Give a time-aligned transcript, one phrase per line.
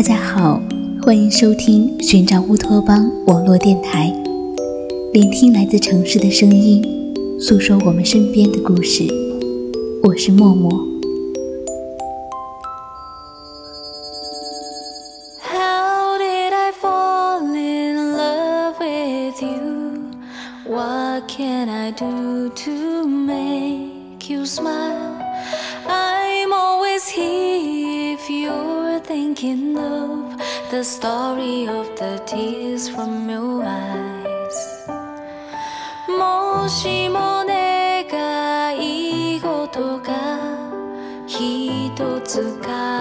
[0.00, 0.58] 大家好，
[1.02, 4.10] 欢迎收听寻找乌托邦网络电台，
[5.12, 6.82] 聆听来自城市的声音，
[7.38, 9.06] 诉说我们身边的故事。
[10.02, 10.88] 我是默默。
[30.80, 34.88] The story of the tears from your eyes.
[36.08, 38.06] もしも願
[38.78, 40.38] い事が
[41.26, 42.99] 一つか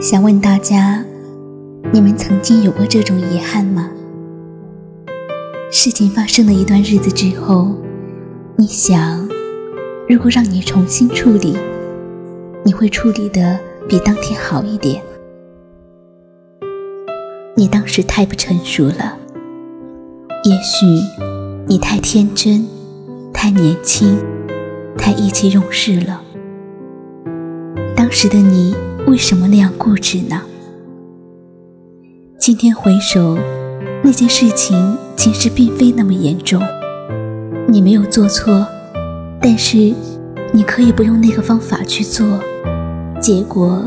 [0.00, 1.04] 想问大家，
[1.92, 3.90] 你们曾经有过这种遗憾吗？
[5.70, 7.76] 事情发生了一段日子之后，
[8.56, 9.28] 你想，
[10.08, 11.54] 如果让你重新处理，
[12.64, 15.02] 你会处理的比当天好一点。
[17.54, 19.18] 你当时太不成熟了，
[20.44, 20.86] 也许
[21.66, 22.66] 你太天真、
[23.34, 24.16] 太年轻、
[24.96, 26.22] 太意气用事了。
[27.94, 28.74] 当时的你
[29.10, 30.40] 为什么那样固执呢？
[32.38, 33.36] 今天回首，
[34.04, 36.62] 那件事情其实并非那么严重，
[37.66, 38.64] 你没有做错，
[39.40, 39.92] 但是
[40.52, 42.24] 你可以不用那个方法去做，
[43.20, 43.82] 结果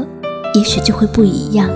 [0.55, 1.69] 也许就会不一样。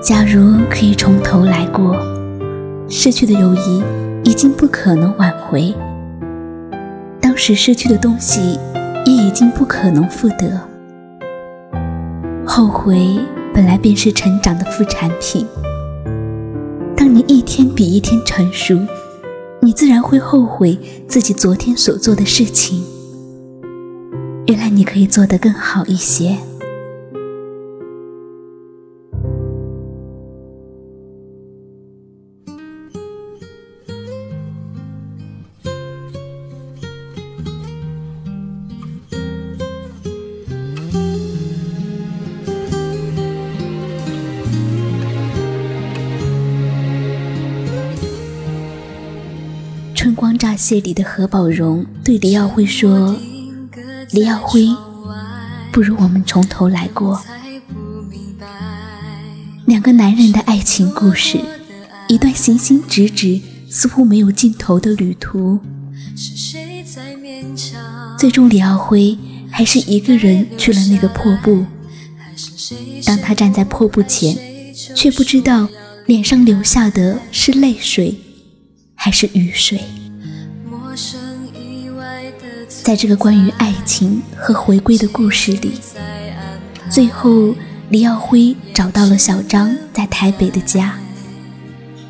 [0.00, 1.96] 假如可以从头来过，
[2.88, 3.82] 失去的友谊
[4.22, 5.74] 已经不可能挽回，
[7.20, 8.60] 当时失去的东西
[9.04, 10.67] 也已经不可能复得。
[12.58, 13.20] 后悔
[13.54, 15.46] 本来便是成长的副产品。
[16.96, 18.76] 当你一天比一天成熟，
[19.62, 20.76] 你自然会后悔
[21.06, 22.82] 自己昨天所做的事情。
[24.48, 26.30] 原来你可以做得更好一些。
[50.38, 53.18] 《春光乍泄》里的何宝荣对李耀辉说
[54.12, 54.68] ：“李耀辉，
[55.72, 57.20] 不如我们从头来过。”
[59.66, 61.40] 两个男人的爱情故事，
[62.08, 65.58] 一段行行止止、似乎没有尽头的旅途。
[68.16, 69.18] 最终，李耀辉
[69.50, 71.64] 还是一个人去了那个破布。
[73.04, 74.38] 当他站在破布前，
[74.94, 75.68] 却不知道
[76.06, 78.14] 脸上流下的是泪水。
[79.00, 79.80] 还是雨水，
[82.82, 85.78] 在这个关于爱情和回归的故事里，
[86.88, 87.54] 最后
[87.90, 90.98] 李耀辉找到了小张在台北的家。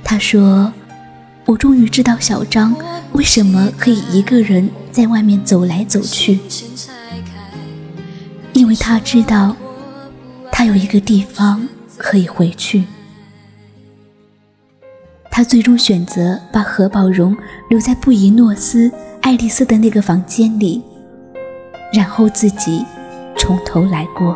[0.05, 0.73] 他说
[1.47, 2.77] ：“我终于知道小张
[3.12, 6.38] 为什么可以一个人在外面走来走去，
[8.53, 9.56] 因为他知道，
[10.53, 11.67] 他有一个地方
[11.97, 12.85] 可以回去。”
[15.31, 17.37] 他最终选择把何宝荣
[17.69, 18.91] 留在布宜诺斯
[19.28, 20.82] 爱丽丝的那个房间里，
[21.92, 22.82] 然后自己
[23.36, 24.34] 从头来过。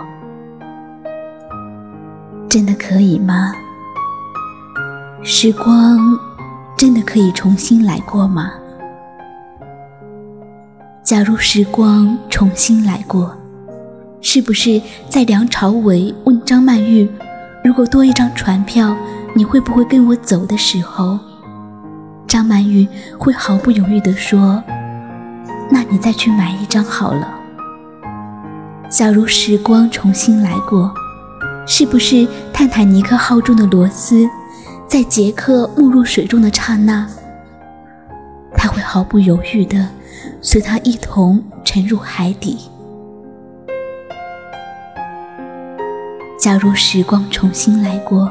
[2.47, 3.55] 真的可以吗？
[5.23, 5.99] 时光
[6.77, 8.53] 真的可以重新来过吗？
[11.03, 13.35] 假如时光重新来过，
[14.21, 14.79] 是不是
[15.09, 17.11] 在梁朝伟问张曼玉，
[17.65, 18.95] 如果多一张船票？
[19.35, 21.19] 你会不会跟我走的时候，
[22.29, 22.87] 张曼玉
[23.19, 24.63] 会毫不犹豫地说
[25.73, 27.39] ：“那你再去买一张好了。”
[28.91, 30.93] 假如时光重新来过，
[31.67, 34.29] 是不是泰坦尼克号中的罗斯，
[34.87, 37.09] 在杰克没入水中的刹那，
[38.55, 39.89] 他会毫不犹豫地
[40.43, 42.59] 随他一同沉入海底。
[46.39, 48.31] 假如时光重新来过，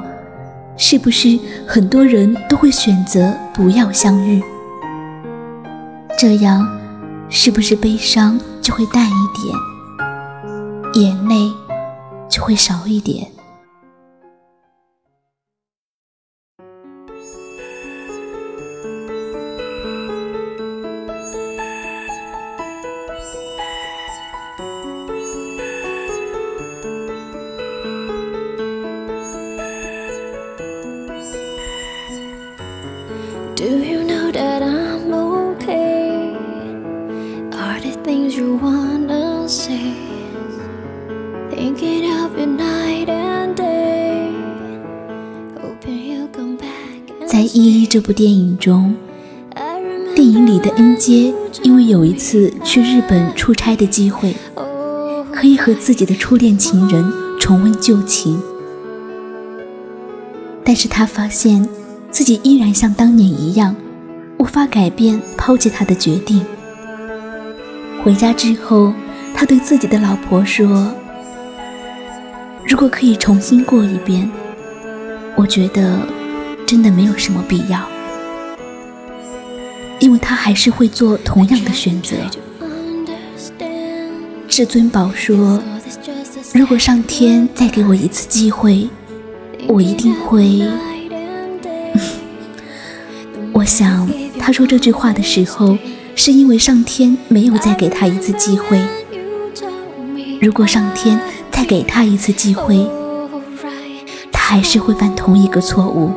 [0.77, 4.44] 是不是很多人都会选择不要相遇？
[6.19, 6.67] 这样，
[7.33, 9.12] 是不是悲伤就会淡一
[10.94, 11.50] 点，眼泪
[12.30, 13.25] 就会少一点。
[47.28, 48.94] 在《一一》这部电影中，
[50.16, 51.33] 电影里的恩杰
[51.63, 54.36] 因为有一次去日本出差的机会，
[55.31, 58.39] 可以和自己的初恋情人重温旧情，
[60.63, 61.68] 但是他发现
[62.12, 63.75] 自己依然像当年一样，
[64.38, 66.45] 无法改变抛弃他的决定。
[68.04, 68.94] 回家之后，
[69.33, 70.94] 他对自己的老婆说
[72.67, 74.29] ：“如果可以重新过一遍，
[75.35, 75.99] 我觉得
[76.65, 77.79] 真的没有什么必要，
[79.99, 82.15] 因为他还是会做同样的选择。”
[84.47, 85.61] 至尊宝说
[86.53, 88.89] 如果上天再给我一次机会，
[89.67, 90.61] 我一定会。
[93.53, 94.09] ”我想，
[94.39, 95.77] 他说这句话的时候，
[96.15, 98.81] 是因为上天没有再给他一次机会。
[100.41, 101.19] 如果上天
[101.61, 102.89] 再给他一次机会，
[104.31, 106.11] 他还是会犯同一个错误。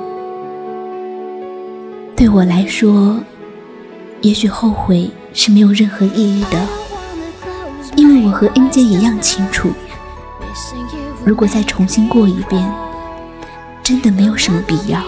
[2.17, 3.21] 对我来说，
[4.23, 6.59] 也许后悔是没有任何意义的，
[7.95, 9.69] 因为我和恩杰一样清楚，
[11.27, 12.67] 如果再重新过一遍，
[13.83, 14.99] 真的没有什么必要。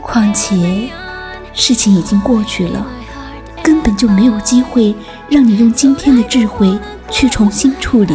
[0.00, 0.88] 况且，
[1.52, 2.86] 事情已经过去了，
[3.60, 4.94] 根本就没有机会
[5.28, 6.78] 让你用今天的智慧
[7.10, 8.14] 去重新处理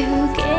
[0.00, 0.34] You.
[0.34, 0.49] get